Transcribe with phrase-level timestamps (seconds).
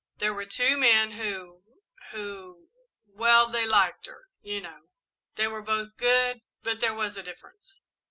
[0.17, 1.61] There were two men who
[2.09, 2.69] who
[3.05, 4.85] well, they liked her, you know.
[5.35, 7.81] They were both good, but there was a difference.